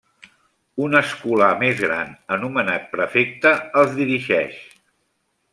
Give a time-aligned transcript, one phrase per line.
[0.85, 4.61] Un escolà més gran, anomenat prefecte, els dirigeix.